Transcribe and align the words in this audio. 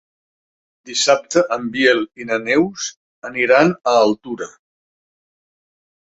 Dissabte 0.89 1.41
en 1.55 1.65
Biel 1.75 1.99
i 2.23 2.25
na 2.29 2.39
Neus 2.45 2.85
aniran 3.29 3.69
a 3.91 3.93
Altura. 4.07 4.47